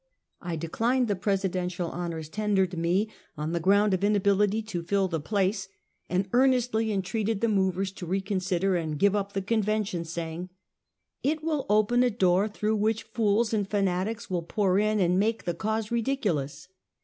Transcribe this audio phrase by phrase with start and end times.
[0.41, 5.19] I declined the presidential lionors tendered me, on the ground of inability to fill the
[5.19, 5.67] place;
[6.09, 10.49] and earnestly entreated the movers to reconsider and give up the convention, saying:"
[11.23, 15.19] It will open a door through which fools and fanat ics will pour in, and
[15.19, 16.67] make the cause ridiculous."